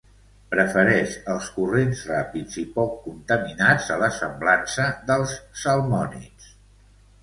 [0.53, 6.55] Prefereix els corrents ràpids i poc contaminats a la semblança dels salmònids.